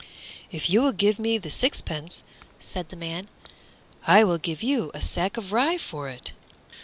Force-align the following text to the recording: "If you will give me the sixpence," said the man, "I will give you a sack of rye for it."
"If 0.51 0.67
you 0.67 0.81
will 0.81 0.93
give 0.93 1.19
me 1.19 1.37
the 1.37 1.51
sixpence," 1.51 2.23
said 2.59 2.89
the 2.89 2.95
man, 2.95 3.27
"I 4.07 4.23
will 4.23 4.39
give 4.39 4.63
you 4.63 4.89
a 4.95 5.01
sack 5.03 5.37
of 5.37 5.51
rye 5.51 5.77
for 5.77 6.09
it." 6.09 6.31